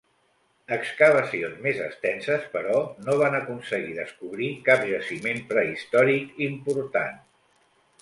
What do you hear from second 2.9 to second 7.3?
no van aconseguir descobrir cap jaciment prehistòric important.